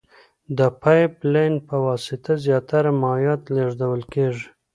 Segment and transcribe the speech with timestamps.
[0.57, 4.47] د پایپ لین په واسطه زیاتره مایعات لېږدول کیږي.